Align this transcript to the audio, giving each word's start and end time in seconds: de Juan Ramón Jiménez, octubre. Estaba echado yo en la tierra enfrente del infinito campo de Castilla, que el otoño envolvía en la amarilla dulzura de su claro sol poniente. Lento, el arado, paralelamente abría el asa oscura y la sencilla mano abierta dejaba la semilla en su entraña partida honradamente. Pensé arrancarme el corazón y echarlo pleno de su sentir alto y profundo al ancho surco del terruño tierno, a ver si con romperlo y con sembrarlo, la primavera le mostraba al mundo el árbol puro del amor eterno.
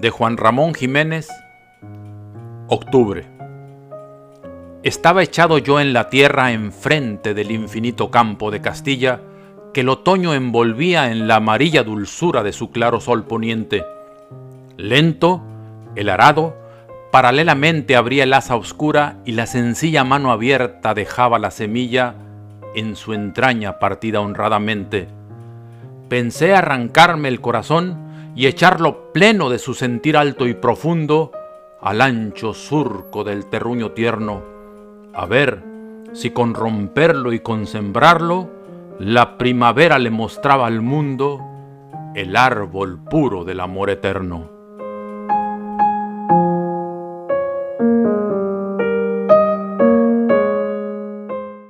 de 0.00 0.08
Juan 0.08 0.38
Ramón 0.38 0.72
Jiménez, 0.72 1.28
octubre. 2.68 3.26
Estaba 4.82 5.22
echado 5.22 5.58
yo 5.58 5.78
en 5.78 5.92
la 5.92 6.08
tierra 6.08 6.52
enfrente 6.52 7.34
del 7.34 7.50
infinito 7.50 8.10
campo 8.10 8.50
de 8.50 8.62
Castilla, 8.62 9.20
que 9.74 9.82
el 9.82 9.90
otoño 9.90 10.32
envolvía 10.32 11.10
en 11.10 11.28
la 11.28 11.36
amarilla 11.36 11.82
dulzura 11.82 12.42
de 12.42 12.52
su 12.52 12.70
claro 12.70 13.00
sol 13.00 13.24
poniente. 13.24 13.84
Lento, 14.78 15.42
el 15.96 16.08
arado, 16.08 16.56
paralelamente 17.12 17.94
abría 17.94 18.24
el 18.24 18.32
asa 18.32 18.56
oscura 18.56 19.18
y 19.26 19.32
la 19.32 19.44
sencilla 19.44 20.02
mano 20.02 20.32
abierta 20.32 20.94
dejaba 20.94 21.38
la 21.38 21.50
semilla 21.50 22.14
en 22.74 22.96
su 22.96 23.12
entraña 23.12 23.78
partida 23.78 24.20
honradamente. 24.20 25.08
Pensé 26.08 26.54
arrancarme 26.54 27.28
el 27.28 27.42
corazón 27.42 28.09
y 28.34 28.46
echarlo 28.46 29.12
pleno 29.12 29.50
de 29.50 29.58
su 29.58 29.74
sentir 29.74 30.16
alto 30.16 30.46
y 30.46 30.54
profundo 30.54 31.32
al 31.80 32.00
ancho 32.00 32.54
surco 32.54 33.24
del 33.24 33.46
terruño 33.46 33.92
tierno, 33.92 34.42
a 35.14 35.26
ver 35.26 35.62
si 36.12 36.30
con 36.30 36.54
romperlo 36.54 37.32
y 37.32 37.40
con 37.40 37.66
sembrarlo, 37.66 38.50
la 38.98 39.38
primavera 39.38 39.98
le 39.98 40.10
mostraba 40.10 40.66
al 40.66 40.82
mundo 40.82 41.40
el 42.14 42.36
árbol 42.36 42.98
puro 43.02 43.44
del 43.44 43.60
amor 43.60 43.90
eterno. 43.90 44.59